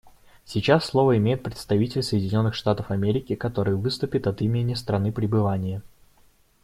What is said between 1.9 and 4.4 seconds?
Соединенных Штатов Америки, который выступит